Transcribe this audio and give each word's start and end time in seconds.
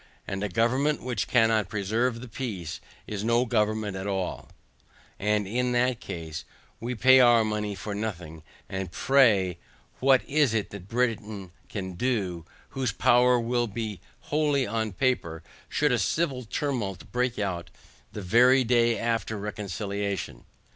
And 0.27 0.43
a 0.43 0.49
government 0.49 1.03
which 1.03 1.27
cannot 1.27 1.69
preserve 1.69 2.21
the 2.21 2.27
peace, 2.27 2.81
is 3.05 3.23
no 3.23 3.45
government 3.45 3.95
at 3.95 4.07
all, 4.07 4.49
and 5.19 5.47
in 5.47 5.73
that 5.73 5.99
case 5.99 6.43
we 6.79 6.95
pay 6.95 7.19
our 7.19 7.43
money 7.43 7.75
for 7.75 7.93
nothing; 7.93 8.41
and 8.67 8.91
pray 8.91 9.59
what 9.99 10.27
is 10.27 10.55
it 10.55 10.71
that 10.71 10.87
Britain 10.87 11.51
can 11.69 11.93
do, 11.93 12.45
whose 12.69 12.91
power 12.91 13.39
will 13.39 13.67
be 13.67 14.01
wholly 14.21 14.65
on 14.65 14.91
paper, 14.91 15.43
should 15.69 15.91
a 15.91 15.99
civil 15.99 16.45
tumult 16.45 17.11
break 17.11 17.37
out 17.37 17.69
the 18.11 18.23
very 18.23 18.63
day 18.63 18.97
after 18.97 19.37
reconciliation? 19.37 20.45